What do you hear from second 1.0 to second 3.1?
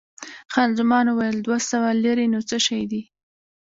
وویل، دوه سوه لیرې نو څه شی دي؟